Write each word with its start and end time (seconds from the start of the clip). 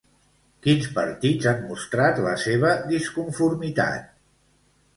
Quins 0.67 0.87
partits 0.95 1.49
han 1.51 1.61
mostrat 1.67 2.23
la 2.29 2.33
seva 2.45 2.73
disconformitat? 2.89 4.13